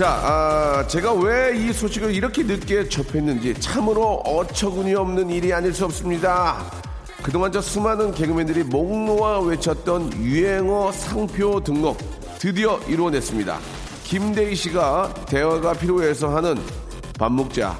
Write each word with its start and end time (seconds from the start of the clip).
자 0.00 0.08
아, 0.08 0.86
제가 0.86 1.12
왜 1.12 1.54
이 1.54 1.74
소식을 1.74 2.14
이렇게 2.14 2.42
늦게 2.42 2.88
접했는지 2.88 3.52
참으로 3.60 4.14
어처구니 4.24 4.94
없는 4.94 5.28
일이 5.28 5.52
아닐 5.52 5.74
수 5.74 5.84
없습니다. 5.84 6.72
그동안 7.22 7.52
저 7.52 7.60
수많은 7.60 8.14
개그맨들이 8.14 8.62
목 8.62 8.96
놓아 9.04 9.40
외쳤던 9.40 10.14
유행어 10.22 10.90
상표 10.92 11.60
등록 11.60 11.98
드디어 12.38 12.78
이루어냈습니다. 12.88 13.58
김대희 14.04 14.54
씨가 14.54 15.12
대화가 15.26 15.74
필요해서 15.74 16.34
하는 16.34 16.56
밥 17.18 17.30
먹자. 17.30 17.78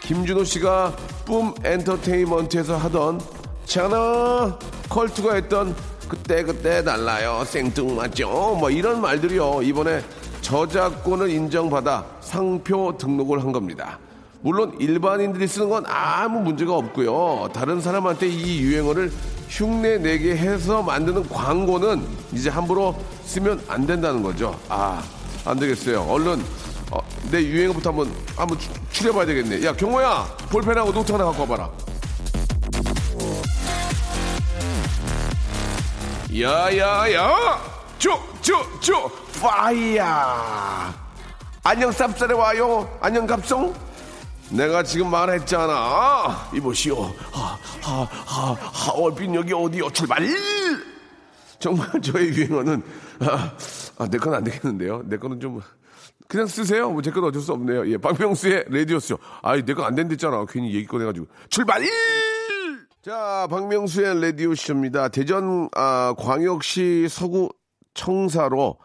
김준호 0.00 0.44
씨가 0.44 0.96
뿜 1.26 1.52
엔터테인먼트에서 1.62 2.78
하던 2.78 3.20
차나 3.66 4.58
컬투가 4.88 5.34
했던 5.34 5.76
그때 6.08 6.42
그때 6.42 6.82
달라요. 6.82 7.44
생뚱맞죠. 7.44 8.56
뭐 8.58 8.70
이런 8.70 9.02
말들이요. 9.02 9.60
이번에 9.62 10.02
저작권을 10.40 11.30
인정받아 11.30 12.04
상표 12.20 12.96
등록을 12.98 13.42
한 13.42 13.52
겁니다 13.52 13.98
물론 14.42 14.74
일반인들이 14.80 15.46
쓰는 15.46 15.68
건 15.68 15.84
아무 15.86 16.40
문제가 16.40 16.74
없고요 16.74 17.50
다른 17.52 17.80
사람한테 17.80 18.28
이 18.28 18.60
유행어를 18.60 19.12
흉내 19.48 19.98
내게 19.98 20.36
해서 20.36 20.82
만드는 20.82 21.28
광고는 21.28 22.06
이제 22.32 22.48
함부로 22.50 22.94
쓰면 23.24 23.62
안 23.68 23.86
된다는 23.86 24.22
거죠 24.22 24.58
아 24.68 25.02
안 25.46 25.58
되겠어요. 25.58 26.02
얼른 26.02 26.44
어, 26.90 26.98
내 27.30 27.42
유행어부터 27.42 27.88
한번 27.88 28.12
한번 28.36 28.58
추- 28.58 28.68
추려봐야 28.90 29.24
되겠네. 29.24 29.64
야 29.64 29.72
경호야 29.74 30.26
볼펜하고 30.50 30.92
노트 30.92 31.12
하나 31.12 31.24
갖고 31.24 31.40
와봐라. 31.44 31.70
야야야 36.38 37.79
쭉쭉쭉 38.00 39.12
파이야 39.40 40.94
안녕 41.62 41.90
쌉쌀에 41.90 42.36
와요 42.36 42.88
안녕 43.00 43.26
갑송 43.26 43.74
내가 44.50 44.82
지금 44.82 45.10
말했잖아 45.10 46.48
이보시오 46.54 47.12
하하하 47.30 48.54
하얼빈 48.72 49.34
여기 49.34 49.52
어디요 49.52 49.90
출발 49.90 50.26
정말 51.58 51.88
저의 52.00 52.28
유행어는 52.30 52.82
아, 53.20 53.52
아, 53.98 54.08
내 54.08 54.16
건 54.16 54.32
안 54.32 54.42
되겠는데요. 54.44 55.02
내 55.04 55.18
거는 55.18 55.38
좀 55.40 55.60
그냥 56.26 56.46
쓰세요. 56.46 56.88
뭐 56.90 57.02
제 57.02 57.10
건 57.12 57.24
어쩔 57.24 57.42
수 57.42 57.52
없네요. 57.52 57.86
예, 57.92 57.98
박명수의 57.98 58.64
라디오쇼. 58.70 59.18
아이, 59.42 59.62
내가 59.62 59.86
안 59.86 59.94
된댔잖아. 59.94 60.46
괜히 60.48 60.72
얘기 60.74 60.86
꺼내가지고 60.86 61.26
출발! 61.50 61.84
자, 63.04 63.46
박명수의 63.50 64.22
라디오쇼입니다. 64.22 65.08
대전 65.08 65.68
아, 65.76 66.14
광역시 66.16 67.08
서구 67.10 67.50
청사로 67.94 68.76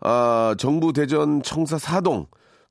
아, 0.00 0.54
정부 0.58 0.92
대전 0.92 1.42
청사 1.42 1.78
사동 1.78 2.26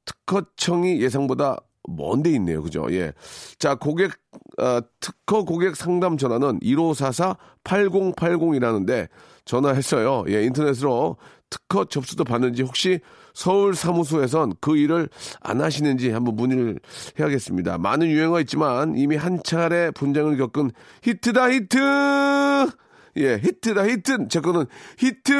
특허청이 0.05 1.01
예상보다 1.01 1.57
먼데 1.88 2.29
있네요. 2.31 2.61
그죠? 2.61 2.85
예. 2.91 3.13
자, 3.59 3.75
고객, 3.75 4.11
아, 4.57 4.81
특허 4.99 5.45
고객 5.45 5.75
상담 5.75 6.17
전화는 6.17 6.59
1544-8080이라는데 6.59 9.07
전화했어요. 9.45 10.25
예, 10.29 10.43
인터넷으로 10.43 11.17
특허 11.49 11.85
접수도 11.85 12.25
받는지 12.25 12.61
혹시 12.61 12.99
서울 13.33 13.73
사무소에선 13.75 14.55
그 14.59 14.75
일을 14.75 15.07
안 15.41 15.61
하시는지 15.61 16.11
한번 16.11 16.35
문의를 16.35 16.77
해야겠습니다. 17.17 17.77
많은 17.77 18.07
유행어 18.07 18.41
있지만 18.41 18.97
이미 18.97 19.16
한 19.16 19.41
차례 19.43 19.91
분쟁을 19.91 20.35
겪은 20.35 20.71
히트다 21.03 21.51
히트! 21.51 21.77
예, 23.17 23.39
히트다 23.44 23.88
히트. 23.88 24.28
제 24.29 24.39
거는 24.39 24.66
히트, 24.97 25.33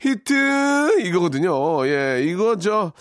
히트 0.00 1.00
이거거든요. 1.02 1.86
예, 1.86 2.22
이거 2.24 2.56
저 2.56 2.92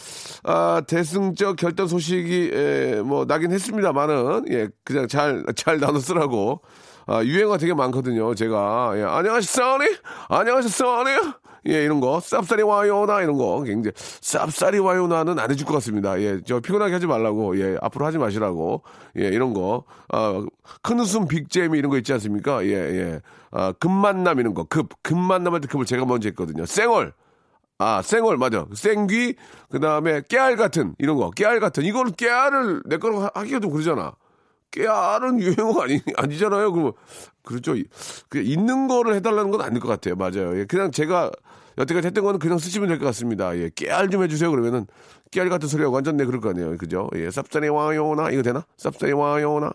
아, 0.43 0.81
대승적 0.87 1.55
결단 1.57 1.87
소식이 1.87 2.51
예, 2.53 3.01
뭐 3.03 3.25
나긴 3.25 3.51
했습니다만은 3.51 4.45
예, 4.49 4.69
그냥 4.83 5.07
잘 5.07 5.43
잘 5.55 5.79
나눠 5.79 5.99
쓰라고. 5.99 6.61
아, 7.07 7.23
유행어 7.23 7.57
되게 7.57 7.73
많거든요. 7.73 8.35
제가 8.35 8.93
예, 8.95 9.01
안녕하세요, 9.03 9.41
써니. 9.41 9.85
안녕하세요, 10.29 10.69
써니. 10.69 11.48
예, 11.67 11.83
이런 11.83 11.99
거 11.99 12.19
쌉싸리 12.19 12.65
와요나 12.65 13.21
이런 13.21 13.37
거 13.37 13.61
굉장히 13.63 13.93
쌉싸리 13.93 14.83
와요나는 14.83 15.39
안 15.39 15.51
해줄 15.51 15.65
것 15.67 15.73
같습니다. 15.75 16.19
예, 16.21 16.39
저 16.45 16.59
피곤하게 16.59 16.93
하지 16.93 17.07
말라고 17.07 17.59
예, 17.59 17.77
앞으로 17.81 18.05
하지 18.05 18.17
마시라고 18.17 18.83
예, 19.17 19.27
이런 19.27 19.53
거 19.53 19.83
아, 20.09 20.45
큰 20.81 20.99
웃음 20.99 21.27
빅잼이 21.27 21.77
이런 21.77 21.89
거 21.91 21.97
있지 21.97 22.13
않습니까? 22.13 22.65
예, 22.65 22.71
예, 22.71 23.21
아, 23.51 23.73
급만남 23.73 24.39
이런 24.39 24.53
거 24.53 24.65
급 24.69 24.89
급만남 25.03 25.53
할 25.53 25.61
때 25.61 25.67
급을 25.67 25.85
제가 25.85 26.05
먼저 26.05 26.29
했거든요. 26.29 26.65
쌩얼 26.65 27.13
아, 27.81 28.01
쌩얼, 28.01 28.37
맞아. 28.37 28.65
생귀, 28.73 29.35
그 29.71 29.79
다음에 29.79 30.21
깨알 30.27 30.57
같은, 30.57 30.95
이런 30.99 31.15
거, 31.15 31.31
깨알 31.31 31.61
같은. 31.61 31.83
이거는 31.85 32.11
깨알을 32.13 32.81
내 32.85 32.97
거로 32.97 33.21
하- 33.21 33.31
하기가 33.33 33.61
좀 33.61 33.71
그러잖아. 33.71 34.13
깨알은 34.71 35.39
유행어가 35.41 35.83
아니, 35.85 36.01
아니잖아요. 36.17 36.71
그, 36.73 36.91
그렇죠. 37.43 37.75
그 38.29 38.39
있는 38.39 38.87
거를 38.87 39.15
해달라는 39.15 39.51
건 39.51 39.61
아닐 39.61 39.79
것 39.79 39.87
같아요. 39.87 40.15
맞아요. 40.15 40.57
예, 40.59 40.65
그냥 40.65 40.91
제가 40.91 41.31
여태까지 41.77 42.07
했던 42.07 42.23
거는 42.23 42.39
그냥 42.39 42.57
쓰시면 42.57 42.89
될 42.89 42.99
것 42.99 43.05
같습니다. 43.05 43.57
예, 43.57 43.69
깨알 43.73 44.09
좀 44.09 44.21
해주세요. 44.23 44.51
그러면은, 44.51 44.85
깨알 45.31 45.49
같은 45.49 45.67
소리하고 45.69 45.95
완전 45.95 46.17
내 46.17 46.25
그럴 46.25 46.41
거 46.41 46.49
아니에요. 46.49 46.77
그죠? 46.77 47.07
예, 47.15 47.29
쌉싸리 47.29 47.73
와요나, 47.73 48.31
이거 48.31 48.41
되나? 48.41 48.65
쌉싸리 48.77 49.17
와요나? 49.17 49.71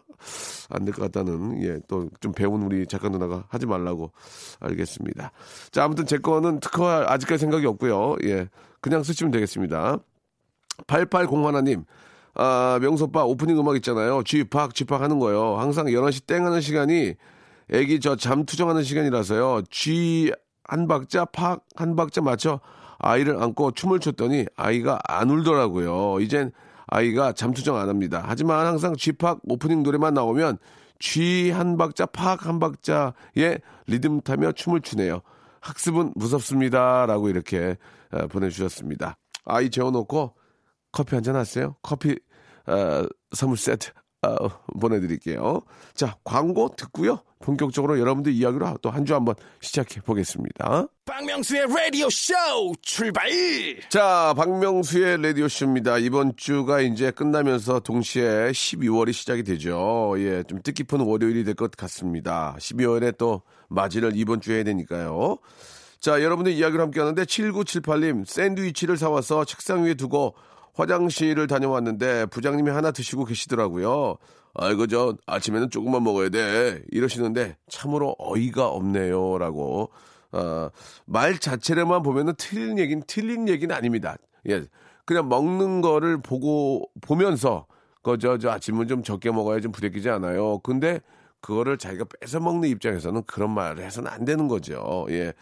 안 0.70 0.84
될 0.84 0.92
것 0.92 1.02
같다는, 1.02 1.62
예, 1.62 1.80
또 1.88 2.08
좀 2.20 2.32
배운 2.32 2.62
우리 2.62 2.86
작가 2.86 3.08
누나가 3.08 3.44
하지 3.48 3.66
말라고 3.66 4.12
알겠습니다. 4.60 5.32
자, 5.70 5.84
아무튼 5.84 6.04
제 6.06 6.18
거는 6.18 6.60
특허 6.60 7.04
아직까지 7.08 7.40
생각이 7.40 7.66
없고요. 7.66 8.16
예, 8.24 8.48
그냥 8.80 9.02
쓰시면 9.02 9.30
되겠습니다. 9.30 9.98
8801님, 10.86 11.84
아, 12.34 12.78
명소빠 12.82 13.24
오프닝 13.24 13.58
음악 13.58 13.76
있잖아요. 13.76 14.22
쥐팍, 14.24 14.74
쥐팍 14.74 15.00
하는 15.00 15.18
거요. 15.18 15.56
항상 15.58 15.86
11시 15.86 16.26
땡 16.26 16.44
하는 16.46 16.60
시간이 16.60 17.14
애기 17.70 18.00
저 18.00 18.16
잠 18.16 18.44
투정하는 18.44 18.82
시간이라서요. 18.82 19.62
쥐 19.70 20.32
한 20.66 20.88
박자, 20.88 21.26
팍 21.26 21.60
한 21.76 21.94
박자 21.94 22.22
맞춰 22.22 22.60
아이를 22.98 23.40
안고 23.42 23.72
춤을 23.72 24.00
췄더니 24.00 24.46
아이가 24.56 24.98
안 25.06 25.28
울더라고요. 25.30 26.20
이젠 26.20 26.52
아이가 26.86 27.32
잠 27.32 27.52
투정 27.52 27.76
안 27.76 27.88
합니다. 27.88 28.22
하지만 28.26 28.66
항상 28.66 28.94
쥐팍 28.96 29.40
오프닝 29.44 29.82
노래만 29.82 30.14
나오면 30.14 30.58
쥐 31.00 31.50
한 31.50 31.76
박자, 31.76 32.06
팍 32.06 32.46
한 32.46 32.58
박자에 32.60 33.58
리듬 33.86 34.20
타며 34.22 34.52
춤을 34.52 34.80
추네요. 34.80 35.20
학습은 35.60 36.12
무섭습니다. 36.16 37.04
라고 37.06 37.28
이렇게 37.28 37.76
어, 38.10 38.26
보내주셨습니다. 38.28 39.16
아이 39.44 39.70
재워놓고 39.70 40.34
커피 40.92 41.14
한 41.14 41.24
잔 41.24 41.36
하세요. 41.36 41.76
커피 41.82 42.16
어, 42.66 43.06
선물 43.32 43.56
세트 43.58 43.90
어, 44.22 44.48
보내드릴게요. 44.80 45.60
자 45.94 46.16
광고 46.24 46.74
듣고요. 46.76 47.20
본격적으로 47.40 48.00
여러분들 48.00 48.32
이야기로 48.32 48.78
또 48.80 48.90
한 48.90 49.04
주 49.04 49.14
한번 49.14 49.34
시작해 49.60 50.00
보겠습니다. 50.00 50.86
박명수의 51.04 51.66
라디오 51.68 52.08
쇼 52.08 52.32
출발! 52.80 53.28
자 53.90 54.32
박명수의 54.34 55.20
라디오 55.20 55.46
쇼입니다. 55.46 55.98
이번 55.98 56.32
주가 56.38 56.80
이제 56.80 57.10
끝나면서 57.10 57.80
동시에 57.80 58.50
12월이 58.52 59.12
시작이 59.12 59.42
되죠. 59.42 60.14
예, 60.16 60.42
좀 60.44 60.62
뜻깊은 60.62 61.00
월요일이 61.00 61.44
될 61.44 61.54
것 61.54 61.72
같습니다. 61.72 62.56
12월에 62.58 63.18
또 63.18 63.42
맞이를 63.68 64.12
이번 64.14 64.40
주에 64.40 64.56
해야 64.56 64.64
되니까요. 64.64 65.36
자, 66.00 66.22
여러분들 66.22 66.52
이야기를 66.52 66.82
함께 66.82 67.00
하는데 67.00 67.22
7978님 67.24 68.24
샌드위치를 68.26 68.96
사와서 68.96 69.44
책상 69.44 69.84
위에 69.84 69.94
두고 69.94 70.34
화장실을 70.74 71.46
다녀왔는데 71.46 72.26
부장님이 72.26 72.70
하나 72.70 72.90
드시고 72.90 73.24
계시더라고요. 73.24 74.16
아이고 74.54 74.86
저 74.86 75.16
아침에는 75.26 75.70
조금만 75.70 76.04
먹어야 76.04 76.28
돼 76.28 76.82
이러시는데 76.90 77.56
참으로 77.68 78.14
어이가 78.18 78.68
없네요라고 78.68 79.90
어, 80.32 80.68
말 81.06 81.38
자체로만 81.38 82.02
보면은 82.02 82.34
틀린 82.36 82.78
얘기는 82.78 83.02
틀린 83.06 83.48
얘기는 83.48 83.74
아닙니다. 83.74 84.16
예, 84.48 84.64
그냥 85.04 85.28
먹는 85.28 85.80
거를 85.80 86.20
보고 86.20 86.88
보면서 87.00 87.66
그저 88.02 88.38
저 88.38 88.50
아침은 88.50 88.86
좀 88.88 89.02
적게 89.02 89.30
먹어야 89.30 89.60
좀 89.60 89.72
부대끼지 89.72 90.10
않아요. 90.10 90.58
근데 90.58 91.00
그거를 91.44 91.76
자기가 91.76 92.06
뺏어 92.20 92.40
먹는 92.40 92.70
입장에서는 92.70 93.22
그런 93.26 93.50
말을 93.50 93.84
해서는 93.84 94.10
안 94.10 94.24
되는 94.24 94.48
거죠. 94.48 95.04
예. 95.10 95.34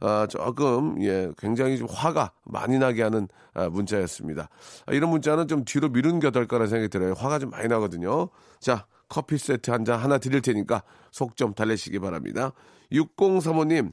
아, 0.00 0.26
조금, 0.28 1.02
예, 1.02 1.30
굉장히 1.38 1.78
좀 1.78 1.88
화가 1.90 2.32
많이 2.44 2.78
나게 2.78 3.02
하는 3.02 3.26
아, 3.54 3.70
문자였습니다. 3.70 4.50
아, 4.84 4.92
이런 4.92 5.08
문자는 5.08 5.48
좀 5.48 5.64
뒤로 5.64 5.88
미루는 5.88 6.20
게 6.20 6.26
어떨까라는 6.26 6.68
생각이 6.68 6.90
들어요. 6.90 7.14
화가 7.14 7.38
좀 7.38 7.48
많이 7.48 7.68
나거든요. 7.68 8.28
자, 8.60 8.84
커피 9.08 9.38
세트 9.38 9.70
한 9.70 9.86
잔 9.86 9.98
하나 9.98 10.18
드릴 10.18 10.42
테니까 10.42 10.82
속 11.10 11.36
좀 11.36 11.54
달래시기 11.54 12.00
바랍니다. 12.00 12.52
6035님, 12.92 13.92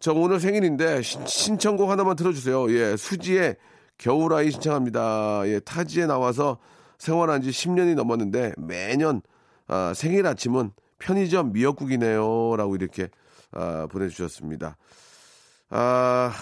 저 0.00 0.12
오늘 0.12 0.38
생일인데 0.38 1.00
신, 1.00 1.56
청곡 1.58 1.88
하나만 1.88 2.14
틀어주세요. 2.16 2.70
예, 2.74 2.96
수지의 2.98 3.56
겨울아이 3.96 4.50
신청합니다. 4.50 5.44
예, 5.46 5.60
타지에 5.60 6.04
나와서 6.04 6.58
생활한 6.98 7.40
지 7.40 7.48
10년이 7.48 7.94
넘었는데 7.94 8.52
매년 8.58 9.22
아, 9.66 9.94
생일 9.94 10.26
아침은 10.26 10.72
편의점 11.00 11.52
미역국이네요. 11.52 12.54
라고 12.56 12.76
이렇게 12.76 13.08
아, 13.52 13.88
보내주셨습니다. 13.90 14.76
아, 15.70 16.32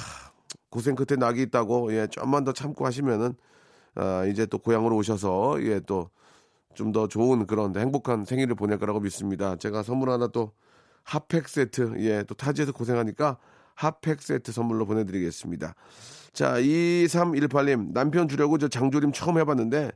고생 0.71 0.95
끝에 0.95 1.17
낙이 1.19 1.41
있다고, 1.43 1.93
예, 1.95 2.07
좀만 2.09 2.45
더 2.45 2.53
참고 2.53 2.85
하시면은, 2.85 3.35
아, 3.95 4.25
이제 4.27 4.45
또 4.47 4.59
고향으로 4.59 4.97
오셔서, 4.97 5.63
예, 5.63 5.81
또, 5.81 6.11
좀 6.75 6.93
더 6.93 7.09
좋은 7.09 7.47
그런 7.47 7.75
행복한 7.77 8.25
생일을 8.25 8.55
보낼 8.55 8.79
거라고 8.79 9.01
믿습니다. 9.01 9.57
제가 9.57 9.83
선물 9.83 10.11
하나 10.11 10.29
또, 10.29 10.53
핫팩 11.05 11.49
세트, 11.49 11.95
예, 11.99 12.23
또 12.25 12.35
타지에서 12.35 12.73
고생하니까 12.73 13.39
핫팩 13.75 14.21
세트 14.21 14.53
선물로 14.53 14.87
보내드리겠습니다. 14.87 15.75
자, 16.33 16.61
2318님, 16.61 17.93
남편 17.93 18.29
주려고 18.29 18.59
저 18.59 18.69
장조림 18.69 19.13
처음 19.13 19.39
해봤는데, 19.39 19.91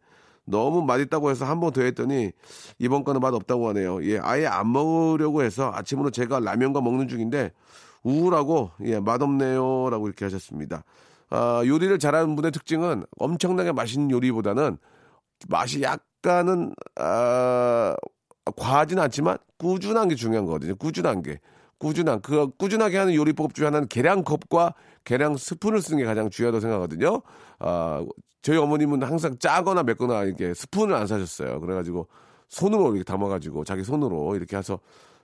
너무 0.46 0.82
맛있다고 0.82 1.30
해서 1.30 1.44
한 1.46 1.60
번 1.60 1.72
더 1.72 1.82
했더니 1.82 2.32
이번 2.78 3.04
거는 3.04 3.20
맛 3.20 3.32
없다고 3.34 3.68
하네요. 3.70 4.04
예, 4.04 4.18
아예 4.18 4.46
안 4.46 4.70
먹으려고 4.72 5.42
해서 5.42 5.70
아침으로 5.74 6.10
제가 6.10 6.40
라면과 6.40 6.80
먹는 6.80 7.08
중인데 7.08 7.52
우울하고 8.02 8.70
예, 8.84 9.00
맛없네요라고 9.00 10.06
이렇게 10.08 10.24
하셨습니다. 10.24 10.84
아, 11.30 11.62
요리를 11.66 11.98
잘하는 11.98 12.36
분의 12.36 12.52
특징은 12.52 13.04
엄청나게 13.18 13.72
맛있는 13.72 14.10
요리보다는 14.10 14.78
맛이 15.48 15.82
약간은 15.82 16.74
아, 16.96 17.94
과하진 18.56 18.98
않지만 18.98 19.38
꾸준한 19.58 20.08
게 20.08 20.14
중요한 20.16 20.46
거거든요. 20.46 20.74
꾸준한 20.76 21.22
게. 21.22 21.40
꾸준한 21.78 22.20
그 22.22 22.50
꾸준하게 22.58 22.96
하는 22.98 23.14
요리법 23.14 23.54
중에 23.54 23.66
하나는 23.66 23.88
계량컵과 23.88 24.74
계량 25.04 25.36
스푼을 25.36 25.82
쓰는 25.82 25.98
게 25.98 26.04
가장 26.04 26.30
중요하다고 26.30 26.60
생각하거든요. 26.60 27.22
아, 27.58 28.04
저희 28.42 28.56
어머님은 28.58 29.02
항상 29.02 29.38
짜거나 29.38 29.84
맵거나 29.84 30.24
이렇게 30.24 30.52
스푼을 30.52 30.94
안 30.94 31.06
사셨어요. 31.06 31.60
그래가지고 31.60 32.08
손으로 32.48 32.94
이렇게 32.94 33.04
담아가지고 33.04 33.64
자기 33.64 33.84
손으로 33.84 34.34
이렇게 34.36 34.56
해서 34.56 34.78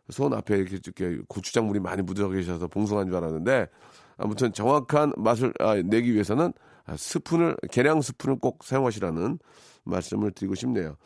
손 0.08 0.32
앞에 0.32 0.56
이렇게, 0.56 0.78
이렇게 0.82 1.22
고추장물이 1.28 1.80
많이 1.80 2.00
묻어 2.02 2.28
계셔서 2.28 2.68
봉숭아인 2.68 3.08
줄 3.08 3.16
알았는데 3.16 3.68
아무튼 4.16 4.52
정확한 4.52 5.12
맛을 5.16 5.52
아, 5.58 5.74
내기 5.74 6.14
위해서는 6.14 6.52
스푼을 6.96 7.56
계량 7.70 8.00
스푼을 8.00 8.38
꼭 8.38 8.64
사용하시라는 8.64 9.38
말씀을 9.84 10.32
드리고 10.32 10.54
싶네요. 10.54 10.96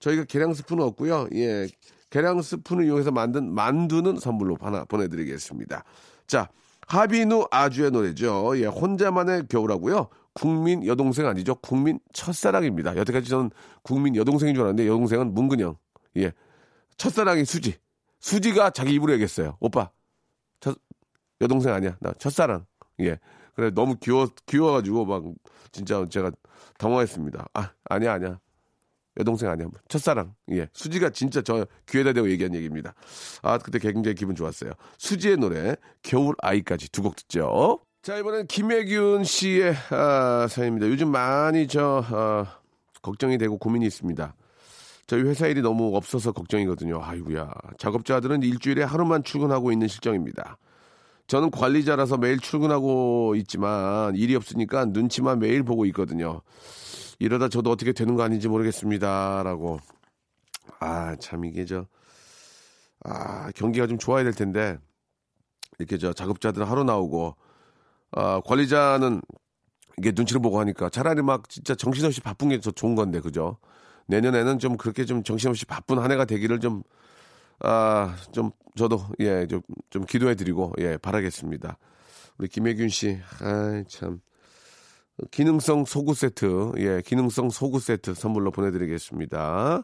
저희가 0.00 0.24
계량 0.24 0.54
스푼은 0.54 0.82
없고요. 0.84 1.28
예, 1.34 1.68
계량 2.10 2.42
스푼을 2.42 2.86
이용해서 2.86 3.10
만든 3.10 3.52
만두는 3.52 4.18
선물로 4.18 4.56
하나 4.60 4.84
보내드리겠습니다. 4.84 5.84
자, 6.26 6.48
하비누 6.86 7.46
아주의 7.50 7.90
노래죠. 7.90 8.58
예, 8.58 8.66
혼자만의 8.66 9.48
겨울하고요. 9.48 10.08
국민 10.38 10.86
여동생 10.86 11.26
아니죠. 11.26 11.56
국민 11.56 11.98
첫사랑입니다. 12.12 12.96
여태까지 12.96 13.28
저는 13.28 13.50
국민 13.82 14.14
여동생인 14.14 14.54
줄 14.54 14.62
알았는데 14.62 14.86
여동생은 14.88 15.34
문근영. 15.34 15.76
예, 16.18 16.32
첫사랑이 16.96 17.44
수지. 17.44 17.74
수지가 18.20 18.70
자기 18.70 18.94
입으로 18.94 19.12
얘기했어요. 19.14 19.56
오빠, 19.60 19.90
첫, 20.60 20.78
여동생 21.40 21.74
아니야. 21.74 21.96
나 22.00 22.12
첫사랑. 22.18 22.66
예. 23.00 23.18
그래, 23.54 23.70
너무 23.70 23.96
귀여워, 23.96 24.28
귀여워 24.46 24.72
가지고 24.72 25.04
막 25.04 25.24
진짜 25.72 26.04
제가 26.08 26.30
당황했습니다. 26.78 27.48
아, 27.54 27.72
아니야, 27.84 28.12
아니야. 28.12 28.38
여동생 29.18 29.50
아니야. 29.50 29.68
첫사랑. 29.88 30.34
예. 30.52 30.68
수지가 30.72 31.10
진짜 31.10 31.42
저 31.42 31.66
귀에다 31.88 32.12
대고 32.12 32.30
얘기한 32.30 32.54
얘기입니다. 32.54 32.94
아, 33.42 33.58
그때 33.58 33.80
굉장히 33.80 34.14
기분 34.14 34.36
좋았어요. 34.36 34.72
수지의 34.98 35.36
노래, 35.38 35.74
겨울 36.02 36.36
아이까지 36.38 36.90
두 36.92 37.02
곡 37.02 37.16
듣죠. 37.16 37.80
자, 38.02 38.16
이번엔 38.16 38.46
김혜균 38.46 39.24
씨의 39.24 39.74
아, 39.90 40.46
사연입니다. 40.48 40.88
요즘 40.88 41.10
많이 41.10 41.66
저, 41.66 42.02
아, 42.06 42.58
걱정이 43.02 43.38
되고 43.38 43.58
고민이 43.58 43.86
있습니다. 43.86 44.34
저희 45.06 45.22
회사 45.22 45.46
일이 45.46 45.62
너무 45.62 45.96
없어서 45.96 46.32
걱정이거든요. 46.32 47.02
아이구야 47.02 47.50
작업자들은 47.78 48.42
일주일에 48.42 48.82
하루만 48.84 49.24
출근하고 49.24 49.72
있는 49.72 49.88
실정입니다. 49.88 50.58
저는 51.26 51.50
관리자라서 51.50 52.18
매일 52.18 52.38
출근하고 52.38 53.34
있지만 53.36 54.14
일이 54.16 54.34
없으니까 54.36 54.86
눈치만 54.86 55.38
매일 55.40 55.62
보고 55.62 55.84
있거든요. 55.86 56.42
이러다 57.18 57.48
저도 57.48 57.70
어떻게 57.70 57.92
되는 57.92 58.14
거 58.14 58.22
아닌지 58.22 58.48
모르겠습니다. 58.48 59.42
라고. 59.42 59.80
아, 60.78 61.16
참 61.16 61.44
이게 61.44 61.64
저, 61.64 61.86
아, 63.04 63.50
경기가 63.54 63.86
좀 63.86 63.98
좋아야 63.98 64.22
될 64.24 64.32
텐데, 64.32 64.78
이렇게 65.78 65.98
저 65.98 66.12
작업자들은 66.12 66.66
하루 66.66 66.84
나오고, 66.84 67.34
아, 68.12 68.40
관리자는 68.44 69.20
이게 69.98 70.12
눈치를 70.14 70.40
보고 70.40 70.60
하니까 70.60 70.88
차라리 70.90 71.22
막 71.22 71.48
진짜 71.48 71.74
정신없이 71.74 72.20
바쁜 72.20 72.48
게 72.50 72.58
더 72.60 72.70
좋은 72.70 72.94
건데, 72.94 73.20
그죠? 73.20 73.58
내년에는 74.06 74.58
좀 74.58 74.76
그렇게 74.76 75.04
좀 75.04 75.22
정신없이 75.22 75.66
바쁜 75.66 75.98
한 75.98 76.10
해가 76.10 76.24
되기를 76.24 76.60
좀, 76.60 76.82
아, 77.60 78.16
좀, 78.32 78.50
저도, 78.76 79.00
예, 79.20 79.46
좀, 79.46 79.60
좀 79.90 80.04
기도해 80.06 80.34
드리고, 80.36 80.72
예, 80.78 80.96
바라겠습니다. 80.96 81.76
우리 82.38 82.48
김혜균 82.48 82.88
씨, 82.88 83.18
아 83.40 83.82
참. 83.88 84.20
기능성 85.32 85.84
소구 85.84 86.14
세트, 86.14 86.72
예, 86.78 87.02
기능성 87.04 87.50
소구 87.50 87.80
세트 87.80 88.14
선물로 88.14 88.52
보내드리겠습니다. 88.52 89.82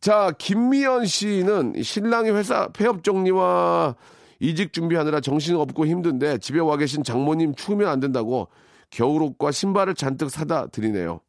자, 0.00 0.32
김미연 0.38 1.06
씨는 1.06 1.82
신랑이 1.82 2.30
회사 2.30 2.68
폐업 2.68 3.02
정리와 3.02 3.96
이직 4.40 4.72
준비하느라 4.72 5.20
정신 5.20 5.56
없고 5.56 5.86
힘든데 5.86 6.38
집에 6.38 6.58
와 6.60 6.76
계신 6.76 7.04
장모님 7.04 7.54
추우면 7.54 7.88
안 7.88 8.00
된다고 8.00 8.48
겨울옷과 8.90 9.52
신발을 9.52 9.94
잔뜩 9.94 10.30
사다 10.30 10.68
드리네요. 10.68 11.20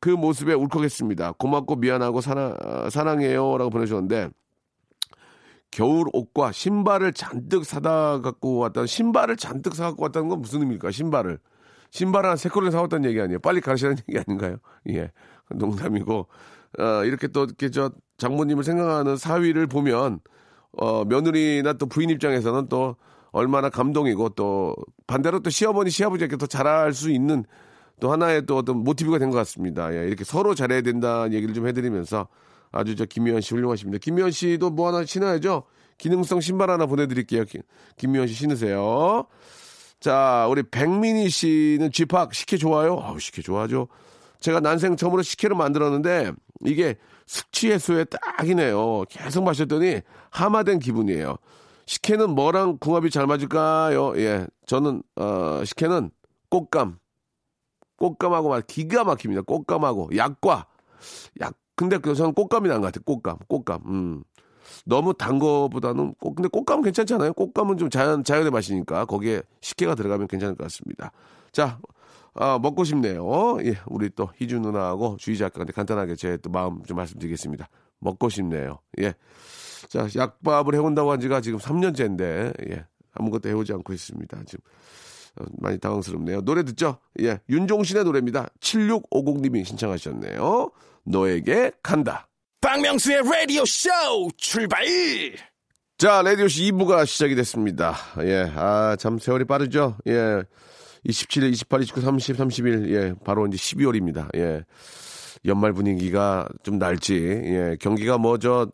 그 0.00 0.10
모습에 0.10 0.52
울컥했습니다. 0.52 1.32
고맙고 1.38 1.76
미안하고 1.76 2.20
사랑, 2.20 2.54
사랑해요. 2.90 3.56
라고 3.56 3.70
보내주셨는데, 3.70 4.28
겨울 5.70 6.06
옷과 6.12 6.52
신발을 6.52 7.14
잔뜩 7.14 7.64
사다 7.64 8.20
갖고 8.20 8.58
왔다는, 8.58 8.86
신발을 8.86 9.36
잔뜩 9.36 9.74
사 9.74 9.84
갖고 9.84 10.02
왔다는 10.02 10.28
건 10.28 10.40
무슨 10.40 10.60
의미입니까? 10.60 10.90
신발을. 10.90 11.38
신발 11.90 12.26
하나 12.26 12.36
세 12.36 12.48
컬을 12.48 12.70
사왔다는 12.70 13.08
얘기 13.08 13.20
아니에요. 13.20 13.38
빨리 13.38 13.62
가시라는 13.62 13.98
얘기 14.08 14.18
아닌가요? 14.18 14.56
예. 14.90 15.10
농담이고, 15.50 16.26
어, 16.78 17.04
이렇게 17.04 17.28
또, 17.28 17.44
이렇게 17.44 17.70
저 17.70 17.90
장모님을 18.18 18.62
생각하는 18.62 19.16
사위를 19.16 19.68
보면, 19.68 20.20
어, 20.76 21.04
며느리나 21.04 21.74
또 21.74 21.86
부인 21.86 22.10
입장에서는 22.10 22.68
또 22.68 22.96
얼마나 23.32 23.68
감동이고 23.68 24.30
또 24.30 24.74
반대로 25.06 25.40
또 25.40 25.50
시어머니, 25.50 25.90
시아버지에게 25.90 26.36
더 26.36 26.46
잘할 26.46 26.92
수 26.94 27.10
있는 27.10 27.44
또 28.00 28.10
하나의 28.12 28.46
또 28.46 28.56
어떤 28.56 28.78
모티브가 28.78 29.18
된 29.18 29.30
것 29.30 29.36
같습니다. 29.38 29.94
예, 29.94 30.06
이렇게 30.06 30.24
서로 30.24 30.54
잘해야 30.54 30.82
된다는 30.82 31.32
얘기를 31.32 31.54
좀 31.54 31.66
해드리면서 31.66 32.28
아주 32.72 32.96
저 32.96 33.04
김미연 33.04 33.40
씨 33.40 33.54
훌륭하십니다. 33.54 33.98
김미연 34.00 34.30
씨도 34.30 34.70
뭐 34.70 34.88
하나 34.88 35.04
신어야죠? 35.04 35.64
기능성 35.98 36.40
신발 36.40 36.70
하나 36.70 36.86
보내드릴게요. 36.86 37.44
김미연 37.96 38.26
씨 38.26 38.34
신으세요. 38.34 39.26
자, 40.00 40.46
우리 40.50 40.62
백민희 40.64 41.28
씨는 41.28 41.92
쥐팍 41.92 42.34
식혜 42.34 42.56
좋아요? 42.56 43.00
아우, 43.00 43.18
식혜 43.18 43.42
좋아하죠. 43.42 43.88
제가 44.40 44.60
난생 44.60 44.96
처음으로 44.96 45.22
식혜를 45.22 45.56
만들었는데 45.56 46.32
이게 46.64 46.96
숙취 47.26 47.72
해소에 47.72 48.04
딱이네요. 48.04 49.04
계속 49.08 49.44
마셨더니 49.44 50.00
하마된 50.30 50.78
기분이에요. 50.78 51.36
식혜는 51.86 52.30
뭐랑 52.30 52.78
궁합이 52.78 53.10
잘 53.10 53.26
맞을까요? 53.26 54.16
예, 54.16 54.46
저는 54.66 55.02
어, 55.16 55.62
식혜는 55.64 56.10
꽃감. 56.50 56.98
꽃감하고 57.96 58.48
막 58.48 58.66
기가 58.66 59.04
막힙니다. 59.04 59.42
꽃감하고 59.42 60.16
약과 60.16 60.66
약. 61.40 61.54
근데 61.76 61.98
그 61.98 62.14
저는 62.14 62.34
꽃감이 62.34 62.68
나은 62.68 62.80
것 62.80 62.88
같아요. 62.88 63.02
꽃감, 63.04 63.38
꽃감. 63.48 63.80
음. 63.86 64.24
너무 64.86 65.14
단 65.14 65.38
거보다는 65.38 66.14
꽃, 66.14 66.34
근데 66.34 66.48
꽃감은 66.48 66.82
괜찮잖아요. 66.84 67.32
꽃감은 67.34 67.76
좀 67.78 67.90
자연, 67.90 68.24
자연의 68.24 68.50
맛이니까 68.50 69.04
거기에 69.04 69.42
식혜가 69.60 69.94
들어가면 69.94 70.28
괜찮을 70.28 70.56
것 70.56 70.64
같습니다. 70.64 71.12
자, 71.52 71.78
아, 72.34 72.58
먹고 72.60 72.84
싶네요. 72.84 73.58
예, 73.64 73.76
우리 73.86 74.10
또 74.10 74.28
희준 74.36 74.62
누나하고 74.62 75.16
주희 75.18 75.36
작가한테 75.38 75.72
간단하게 75.72 76.16
제 76.16 76.36
또 76.42 76.50
마음 76.50 76.82
좀 76.84 76.96
말씀드리겠습니다. 76.96 77.68
먹고 78.00 78.28
싶네요. 78.28 78.78
예. 79.00 79.14
자, 79.88 80.08
약밥을 80.16 80.74
해온다고 80.74 81.12
한 81.12 81.20
지가 81.20 81.40
지금 81.40 81.58
3년째인데, 81.58 82.70
예. 82.70 82.86
아무것도 83.12 83.48
해오지 83.48 83.72
않고 83.74 83.92
있습니다. 83.92 84.38
지금 84.46 84.60
어, 85.40 85.44
많이 85.58 85.78
당황스럽네요. 85.78 86.40
노래 86.42 86.64
듣죠? 86.64 86.98
예. 87.20 87.38
윤종신의 87.48 88.04
노래입니다. 88.04 88.48
7650님이 88.60 89.64
신청하셨네요. 89.64 90.70
너에게 91.04 91.70
간다. 91.82 92.28
박명수의 92.60 93.22
라디오 93.30 93.64
쇼 93.64 93.90
출발! 94.36 94.84
자, 95.98 96.22
라디오씨 96.22 96.72
2부가 96.72 97.06
시작이 97.06 97.34
됐습니다. 97.36 97.94
예, 98.22 98.50
아, 98.56 98.96
참 98.98 99.18
세월이 99.18 99.44
빠르죠? 99.44 99.96
예. 100.08 100.42
27일, 101.06 101.52
28일, 101.52 101.82
29, 101.82 102.00
30, 102.00 102.36
31, 102.36 102.90
예, 102.94 103.14
바로 103.24 103.46
이제 103.46 103.56
12월입니다. 103.56 104.28
예. 104.36 104.64
연말 105.46 105.72
분위기가 105.72 106.48
좀 106.62 106.78
날지, 106.78 107.14
예, 107.14 107.76
경기가 107.80 108.16
뭐 108.18 108.38
저, 108.38 108.68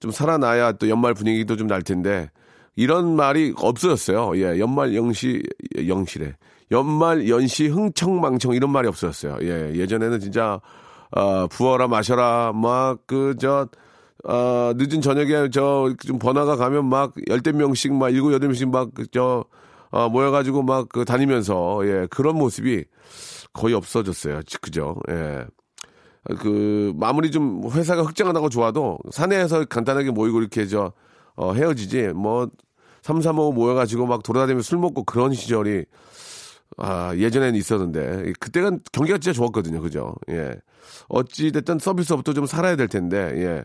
좀 0.00 0.10
살아나야 0.10 0.72
또 0.72 0.88
연말 0.88 1.14
분위기도 1.14 1.56
좀 1.56 1.68
날 1.68 1.82
텐데, 1.82 2.30
이런 2.76 3.16
말이 3.16 3.52
없어졌어요. 3.56 4.36
예, 4.38 4.58
연말 4.58 4.94
영시, 4.94 5.42
영시래. 5.86 6.34
연말 6.70 7.28
연시 7.28 7.66
흥청망청 7.68 8.54
이런 8.54 8.70
말이 8.70 8.88
없어졌어요. 8.88 9.38
예, 9.42 9.72
예전에는 9.74 10.20
진짜, 10.20 10.60
어, 11.10 11.46
부어라 11.48 11.88
마셔라, 11.88 12.52
막, 12.54 12.98
그, 13.06 13.34
저, 13.38 13.68
어, 14.24 14.72
늦은 14.76 15.00
저녁에 15.00 15.48
저, 15.50 15.92
좀 16.06 16.18
번화가 16.18 16.56
가면 16.56 16.86
막 16.86 17.12
열댓 17.28 17.52
명씩 17.54 17.92
막 17.94 18.10
일곱, 18.10 18.32
여덟 18.32 18.48
명씩 18.48 18.70
막, 18.70 18.90
그 18.94 19.06
저, 19.10 19.44
어, 19.92 20.08
모여가지고 20.08 20.62
막 20.62 20.88
그 20.88 21.04
다니면서, 21.04 21.82
예, 21.84 22.06
그런 22.10 22.36
모습이 22.36 22.84
거의 23.52 23.74
없어졌어요. 23.74 24.40
그죠? 24.60 24.96
예. 25.10 25.44
그, 26.40 26.92
마무리 26.96 27.30
좀 27.30 27.62
회사가 27.70 28.02
흑장하다고 28.02 28.48
좋아도 28.48 28.98
사내에서 29.10 29.64
간단하게 29.66 30.10
모이고 30.10 30.40
이렇게 30.40 30.66
저, 30.66 30.92
어, 31.36 31.52
헤어지지, 31.52 32.08
뭐, 32.14 32.48
삼삼오오 33.02 33.52
모여가지고 33.52 34.06
막 34.06 34.22
돌아다니면서 34.22 34.66
술 34.66 34.78
먹고 34.78 35.04
그런 35.04 35.34
시절이, 35.34 35.84
아, 36.78 37.14
예전에는 37.16 37.54
있었는데, 37.54 38.32
그때가 38.40 38.70
경기가 38.92 39.18
진짜 39.18 39.34
좋았거든요. 39.36 39.82
그죠? 39.82 40.14
예. 40.30 40.54
어찌 41.08 41.52
됐든 41.52 41.78
서비스업도 41.80 42.32
좀 42.32 42.46
살아야 42.46 42.76
될 42.76 42.88
텐데, 42.88 43.32
예. 43.36 43.64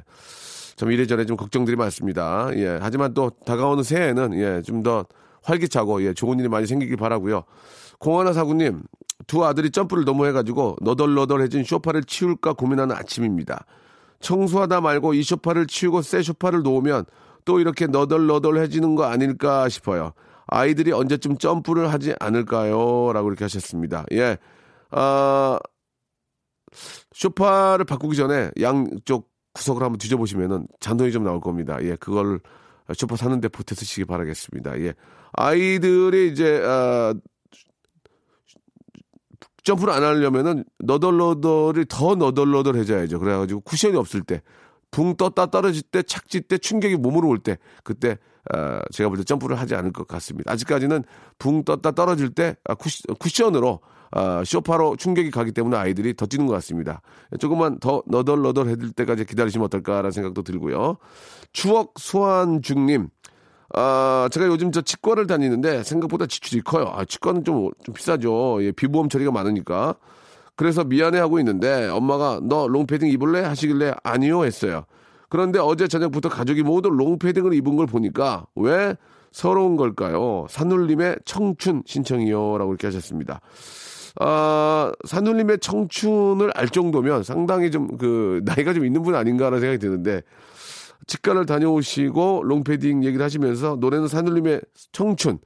좀 0.75 0.91
이래저래 0.91 1.25
좀 1.25 1.37
걱정들이 1.37 1.77
많습니다. 1.77 2.49
예. 2.55 2.79
하지만 2.81 3.13
또 3.13 3.29
다가오는 3.45 3.83
새해에는, 3.83 4.33
예, 4.39 4.61
좀더 4.61 5.05
활기차고, 5.43 6.03
예, 6.03 6.13
좋은 6.13 6.39
일이 6.39 6.47
많이 6.47 6.67
생기길 6.67 6.97
바라고요 6.97 7.43
공하나 7.99 8.33
사구님, 8.33 8.83
두 9.25 9.43
아들이 9.45 9.71
점프를 9.71 10.05
너무 10.05 10.25
해가지고 10.27 10.77
너덜너덜해진 10.81 11.63
쇼파를 11.63 12.03
치울까 12.03 12.53
고민하는 12.53 12.95
아침입니다. 12.95 13.65
청소하다 14.19 14.81
말고 14.81 15.13
이 15.13 15.23
쇼파를 15.23 15.67
치우고 15.67 16.01
새 16.01 16.21
쇼파를 16.21 16.61
놓으면 16.61 17.05
또 17.45 17.59
이렇게 17.59 17.87
너덜너덜해지는 17.87 18.95
거 18.95 19.05
아닐까 19.05 19.69
싶어요. 19.69 20.13
아이들이 20.47 20.91
언제쯤 20.91 21.37
점프를 21.37 21.91
하지 21.91 22.13
않을까요? 22.19 23.11
라고 23.13 23.29
이렇게 23.29 23.45
하셨습니다. 23.45 24.05
예. 24.13 24.37
아, 24.91 25.59
쇼파를 27.13 27.85
바꾸기 27.85 28.15
전에 28.15 28.51
양쪽 28.61 29.29
구석을 29.53 29.81
한번 29.81 29.97
뒤져보시면은 29.97 30.67
잔돈이 30.79 31.11
좀 31.11 31.23
나올 31.23 31.41
겁니다. 31.41 31.77
예, 31.81 31.95
그걸 31.95 32.39
쇼파 32.93 33.15
사는데 33.15 33.47
보태 33.49 33.75
쓰시기 33.75 34.05
바라겠습니다. 34.05 34.79
예. 34.81 34.93
아이들이 35.33 36.31
이제, 36.31 36.61
아, 36.63 37.13
점프를 39.63 39.93
안 39.93 40.03
하려면은 40.03 40.63
너덜너덜이 40.79 41.85
더 41.89 42.15
너덜너덜해져야죠. 42.15 43.19
그래가지고 43.19 43.61
쿠션이 43.61 43.97
없을 43.97 44.21
때, 44.21 44.41
붕 44.91 45.15
떴다 45.17 45.47
떨어질 45.47 45.81
때, 45.83 46.01
착지 46.01 46.41
때, 46.41 46.57
충격이 46.57 46.95
몸으로 46.95 47.27
올 47.27 47.39
때, 47.39 47.57
그때 47.83 48.17
어, 48.55 48.79
제가 48.93 49.09
볼 49.09 49.17
때 49.17 49.23
점프를 49.25 49.59
하지 49.59 49.75
않을 49.75 49.91
것 49.91 50.07
같습니다. 50.07 50.51
아직까지는 50.53 51.03
붕 51.37 51.63
떴다 51.63 51.91
떨어질 51.91 52.29
때 52.29 52.55
아, 52.63 52.75
쿠션, 52.75 53.55
으로 53.55 53.81
어, 54.11 54.43
쇼파로 54.45 54.95
충격이 54.95 55.31
가기 55.31 55.51
때문에 55.51 55.77
아이들이 55.77 56.15
더 56.15 56.25
뛰는 56.25 56.47
것 56.47 56.53
같습니다. 56.53 57.01
조금만 57.39 57.79
더 57.79 58.03
너덜너덜 58.07 58.67
해질 58.69 58.91
때까지 58.91 59.25
기다리시면 59.25 59.65
어떨까라는 59.65 60.11
생각도 60.11 60.43
들고요. 60.43 60.97
추억 61.53 61.93
소환 61.97 62.61
중님. 62.61 63.09
아, 63.73 64.29
제가 64.31 64.47
요즘 64.47 64.71
저 64.71 64.81
치과를 64.81 65.27
다니는데 65.27 65.83
생각보다 65.83 66.25
지출이 66.25 66.61
커요. 66.61 66.91
아, 66.95 67.03
치과는 67.03 67.43
좀, 67.43 67.71
좀 67.83 67.93
비싸죠. 67.93 68.63
예, 68.63 68.71
비보험 68.71 69.09
처리가 69.09 69.31
많으니까. 69.31 69.95
그래서 70.55 70.83
미안해 70.83 71.19
하고 71.19 71.37
있는데 71.39 71.87
엄마가 71.87 72.39
너 72.43 72.67
롱패딩 72.67 73.09
입을래? 73.09 73.41
하시길래 73.41 73.93
아니요 74.03 74.43
했어요. 74.43 74.85
그런데 75.29 75.59
어제 75.59 75.87
저녁부터 75.87 76.29
가족이 76.29 76.63
모두 76.63 76.89
롱패딩을 76.89 77.53
입은 77.53 77.75
걸 77.75 77.85
보니까 77.85 78.47
왜 78.55 78.95
서러운 79.31 79.75
걸까요? 79.75 80.47
산울림의 80.49 81.17
청춘 81.25 81.83
신청이요. 81.85 82.57
라고 82.57 82.71
이렇게 82.71 82.87
하셨습니다. 82.87 83.41
아, 84.19 84.91
산울림의 85.05 85.59
청춘을 85.59 86.51
알 86.55 86.69
정도면 86.69 87.23
상당히 87.23 87.71
좀 87.71 87.87
그 87.97 88.41
나이가 88.45 88.73
좀 88.73 88.85
있는 88.85 89.01
분 89.01 89.15
아닌가라는 89.15 89.59
생각이 89.59 89.79
드는데 89.79 90.21
치과를 91.07 91.45
다녀오시고 91.45 92.43
롱패딩 92.43 93.03
얘기를 93.03 93.23
하시면서 93.23 93.77
노래는 93.79 94.07
산울림의 94.07 94.61
청춘 94.91 95.39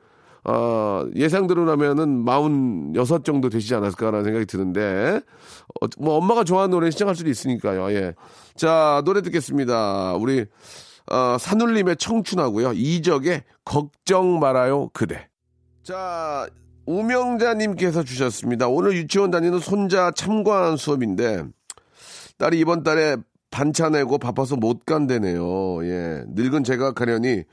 어, 0.44 1.06
예상대로라면은 1.16 2.26
46 2.26 3.24
정도 3.24 3.50
되시지 3.50 3.76
않았을까라는 3.76 4.24
생각이 4.24 4.46
드는데, 4.48 5.22
어, 5.80 5.86
뭐 6.00 6.16
엄마가 6.16 6.44
좋아하는 6.44 6.72
노래 6.72 6.90
시청할 6.90 7.16
수도 7.16 7.30
있으니까요, 7.30 7.92
예. 7.92 8.16
자, 8.56 9.04
노래 9.06 9.22
듣겠습니다. 9.22 10.16
우리, 10.16 10.46
어, 11.12 11.38
산울림의 11.40 11.98
청춘하고요. 11.98 12.74
이적의 12.74 13.44
걱정 13.66 14.40
말아요, 14.40 14.90
그대. 14.94 15.28
자, 15.84 16.48
우명자님께서 16.86 18.04
주셨습니다. 18.04 18.68
오늘 18.68 18.94
유치원 18.94 19.32
다니는 19.32 19.60
손자 19.60 20.12
참관 20.12 20.78
수업인데, 20.78 21.44
딸이 22.38 22.60
이번 22.60 22.84
달에 22.84 23.18
반차 23.52 23.90
내고 23.90 24.18
바빠서 24.18 24.56
못 24.56 24.86
간대네요. 24.86 25.86
예. 25.86 26.24
늙은 26.30 26.64
제가 26.64 26.94
가려니 26.94 27.44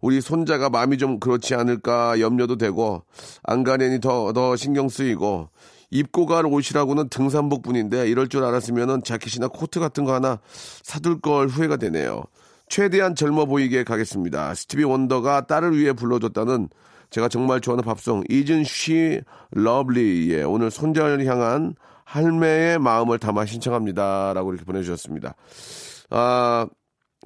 우리 0.00 0.20
손자가 0.20 0.70
마음이 0.70 0.96
좀 0.96 1.20
그렇지 1.20 1.54
않을까 1.54 2.20
염려도 2.20 2.56
되고 2.56 3.02
안 3.42 3.64
가려니 3.64 4.00
더, 4.00 4.32
더 4.32 4.56
신경 4.56 4.88
쓰이고 4.88 5.50
입고 5.90 6.26
갈 6.26 6.46
옷이라고는 6.46 7.08
등산복 7.08 7.62
뿐인데 7.62 8.08
이럴 8.08 8.28
줄 8.28 8.44
알았으면은 8.44 9.02
자켓이나 9.02 9.48
코트 9.48 9.80
같은 9.80 10.04
거 10.04 10.14
하나 10.14 10.38
사둘 10.82 11.20
걸 11.20 11.48
후회가 11.48 11.76
되네요. 11.76 12.22
최대한 12.68 13.16
젊어 13.16 13.46
보이게 13.46 13.82
가겠습니다. 13.82 14.54
스티비 14.54 14.84
원더가 14.84 15.46
딸을 15.48 15.76
위해 15.76 15.92
불러줬다는 15.92 16.68
제가 17.10 17.28
정말 17.28 17.60
좋아하는 17.60 17.84
팝송 17.84 18.24
Isn't 18.28 18.64
She 18.64 19.20
Lovely의 19.52 20.44
오늘 20.44 20.70
손자를 20.70 21.24
향한 21.26 21.74
할매의 22.04 22.78
마음을 22.78 23.18
담아 23.18 23.46
신청합니다라고 23.46 24.52
이렇게 24.52 24.64
보내주셨습니다. 24.64 25.34
아 26.10 26.66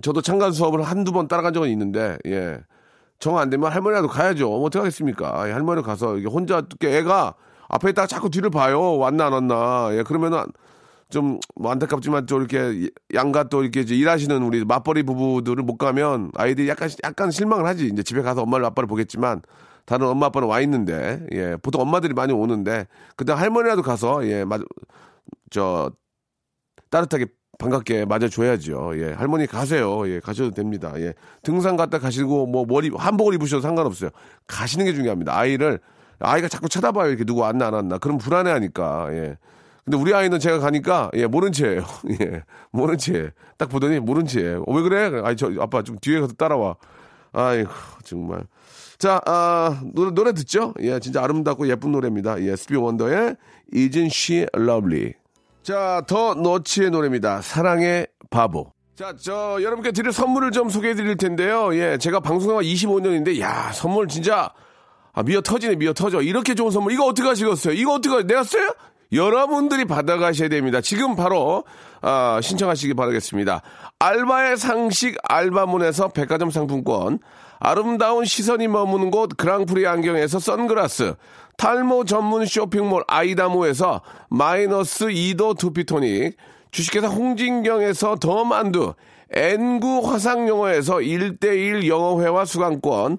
저도 0.02 0.22
참가 0.22 0.50
수업을 0.50 0.82
한두 0.82 1.12
번 1.12 1.28
따라간 1.28 1.54
적은 1.54 1.68
있는데, 1.70 2.18
예. 2.26 2.58
정 3.20 3.38
안 3.38 3.48
되면 3.48 3.70
할머니라도 3.70 4.08
가야죠. 4.08 4.48
뭐 4.48 4.64
어떡하겠습니까? 4.64 5.48
예, 5.48 5.52
할머니 5.52 5.82
가서, 5.82 6.18
이게 6.18 6.26
혼자, 6.26 6.62
애가 6.82 7.34
앞에 7.68 7.90
있다가 7.90 8.06
자꾸 8.08 8.28
뒤를 8.28 8.50
봐요. 8.50 8.98
왔나, 8.98 9.26
안 9.26 9.32
왔나. 9.32 9.90
예, 9.92 10.02
그러면은 10.02 10.44
좀, 11.10 11.38
뭐 11.54 11.70
안타깝지만 11.70 12.26
또 12.26 12.38
이렇게 12.40 12.90
양가 13.14 13.44
또 13.44 13.62
이렇게 13.62 13.82
일하시는 13.82 14.42
우리 14.42 14.64
맞벌이 14.64 15.04
부부들을 15.04 15.62
못 15.62 15.78
가면 15.78 16.32
아이들이 16.34 16.68
약간, 16.68 16.90
약간 17.04 17.30
실망을 17.30 17.64
하지. 17.64 17.86
이제 17.86 18.02
집에 18.02 18.20
가서 18.20 18.42
엄마를 18.42 18.66
아빠를 18.66 18.88
보겠지만 18.88 19.42
다른 19.86 20.06
엄마 20.06 20.26
아빠는 20.26 20.48
와 20.48 20.60
있는데, 20.60 21.26
예, 21.32 21.56
보통 21.56 21.82
엄마들이 21.82 22.14
많이 22.14 22.32
오는데, 22.32 22.86
그때 23.16 23.32
할머니라도 23.32 23.82
가서, 23.82 24.26
예, 24.26 24.44
맞, 24.44 24.60
저, 25.50 25.90
따뜻하게 26.90 27.26
반갑게 27.58 28.04
맞아줘야죠. 28.04 28.92
예, 28.96 29.12
할머니 29.12 29.46
가세요. 29.46 30.08
예, 30.08 30.20
가셔도 30.20 30.50
됩니다. 30.50 30.92
예, 30.96 31.14
등산 31.42 31.76
갔다 31.76 31.98
가시고 31.98 32.46
뭐 32.46 32.64
머리 32.66 32.90
한복을 32.90 33.34
입으셔도 33.34 33.62
상관없어요. 33.62 34.10
가시는 34.46 34.84
게 34.84 34.92
중요합니다. 34.94 35.36
아이를 35.36 35.80
아이가 36.18 36.48
자꾸 36.48 36.68
쳐다봐요. 36.68 37.08
이렇게 37.08 37.24
누구 37.24 37.40
왔나 37.40 37.68
안 37.68 37.74
왔나. 37.74 37.98
그럼 37.98 38.18
불안해하니까. 38.18 39.08
예. 39.12 39.36
근데 39.84 39.98
우리 39.98 40.14
아이는 40.14 40.38
제가 40.38 40.58
가니까 40.60 41.10
예 41.14 41.26
모른 41.26 41.52
체예요. 41.52 41.82
예 42.20 42.42
모른 42.70 42.96
체. 42.96 43.30
딱 43.58 43.68
보더니 43.68 44.00
모른 44.00 44.26
체예요. 44.26 44.64
어, 44.66 44.74
왜 44.74 44.82
그래? 44.82 45.20
아이 45.22 45.36
저 45.36 45.50
아빠 45.60 45.82
좀 45.82 45.96
뒤에 46.00 46.20
가서 46.20 46.32
따라와. 46.34 46.76
아이고 47.34 47.70
정말. 48.04 48.44
자, 48.98 49.20
아, 49.26 49.80
노래, 49.92 50.12
노래 50.12 50.32
듣죠? 50.32 50.72
예, 50.80 50.98
진짜 51.00 51.22
아름답고 51.22 51.68
예쁜 51.68 51.92
노래입니다. 51.92 52.40
예, 52.42 52.56
스피 52.56 52.76
원더의 52.76 53.36
Isn't 53.72 54.06
She 54.06 54.46
Lovely. 54.56 55.14
자, 55.62 56.02
더 56.06 56.34
너치의 56.34 56.90
노래입니다. 56.90 57.42
사랑의 57.42 58.06
바보. 58.30 58.72
자, 58.94 59.12
저, 59.20 59.58
여러분께 59.60 59.90
드릴 59.90 60.12
선물을 60.12 60.52
좀 60.52 60.68
소개해 60.68 60.94
드릴 60.94 61.16
텐데요. 61.16 61.74
예, 61.74 61.98
제가 61.98 62.20
방송한 62.20 62.64
25년인데, 62.64 63.40
야, 63.40 63.72
선물 63.72 64.06
진짜, 64.06 64.52
아, 65.12 65.22
미어 65.22 65.40
터지네, 65.40 65.74
미어 65.76 65.92
터져. 65.92 66.22
이렇게 66.22 66.54
좋은 66.54 66.70
선물, 66.70 66.92
이거 66.92 67.04
어떻게 67.04 67.26
하시겠어요? 67.26 67.74
이거 67.74 67.94
어떻게, 67.94 68.22
내가 68.22 68.44
써요? 68.44 68.72
여러분들이 69.14 69.84
받아가셔야 69.84 70.48
됩니다. 70.48 70.80
지금 70.80 71.16
바로, 71.16 71.64
아, 72.02 72.40
신청하시기 72.42 72.94
바라겠습니다. 72.94 73.62
알바의 73.98 74.56
상식 74.56 75.16
알바문에서 75.22 76.08
백화점 76.08 76.50
상품권, 76.50 77.18
아름다운 77.60 78.24
시선이 78.24 78.68
머무는 78.68 79.10
곳 79.10 79.36
그랑프리 79.36 79.86
안경에서 79.86 80.38
선글라스, 80.38 81.14
탈모 81.56 82.04
전문 82.04 82.44
쇼핑몰 82.44 83.04
아이다모에서 83.06 84.02
마이너스 84.28 85.06
2도 85.06 85.56
두피토닉, 85.56 86.36
주식회사 86.72 87.06
홍진경에서 87.06 88.16
더 88.16 88.44
만두, 88.44 88.94
N구 89.30 90.02
화상영어에서 90.04 90.96
1대1 90.96 91.86
영어회화 91.86 92.44
수강권, 92.44 93.18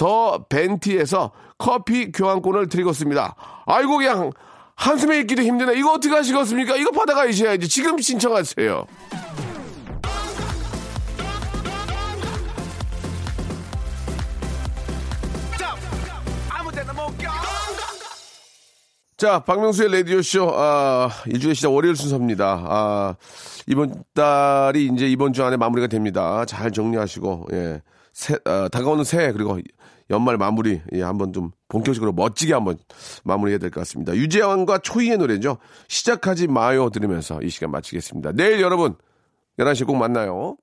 더 0.00 0.46
벤티에서 0.48 1.30
커피 1.58 2.10
교환권을 2.10 2.70
드리겠습니다. 2.70 3.34
아이고 3.66 3.98
그냥 3.98 4.32
한숨에 4.74 5.18
있기도 5.20 5.42
힘드네. 5.42 5.78
이거 5.78 5.92
어떻게 5.92 6.14
하시겠습니까? 6.14 6.74
이거 6.76 6.90
받아가셔야지. 6.90 7.68
지금 7.68 7.98
신청하세요. 7.98 8.86
자, 19.18 19.40
박명수의 19.40 19.92
라디오쇼, 19.92 20.50
아, 20.54 21.10
일주일 21.26 21.54
시작 21.54 21.74
월요일 21.74 21.94
순서입니다. 21.94 22.64
아, 22.66 23.16
이번 23.66 24.02
달이 24.14 24.86
이제 24.94 25.06
이번 25.06 25.34
주 25.34 25.44
안에 25.44 25.58
마무리가 25.58 25.88
됩니다. 25.88 26.46
잘 26.46 26.70
정리하시고, 26.70 27.48
예. 27.52 27.82
새, 28.14 28.38
아, 28.46 28.68
다가오는 28.72 29.04
새해, 29.04 29.32
그리고 29.32 29.58
연말 30.10 30.36
마무리, 30.36 30.80
예, 30.92 31.02
한번 31.02 31.32
좀 31.32 31.52
본격적으로 31.68 32.12
멋지게 32.12 32.52
한번 32.52 32.78
마무리해야 33.24 33.58
될 33.58 33.70
것 33.70 33.80
같습니다. 33.80 34.14
유재환과 34.14 34.78
초이의 34.78 35.18
노래죠. 35.18 35.58
시작하지 35.88 36.48
마요 36.48 36.90
들으면서 36.90 37.40
이 37.42 37.48
시간 37.48 37.70
마치겠습니다. 37.70 38.32
내일 38.32 38.60
여러분, 38.60 38.96
11시에 39.58 39.86
꼭 39.86 39.96
만나요. 39.96 40.56